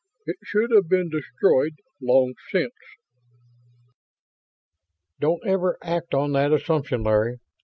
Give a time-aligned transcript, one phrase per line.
[0.25, 2.73] It should have been destroyed long since."
[5.19, 7.37] "Don't ever act on that assumption, Larry."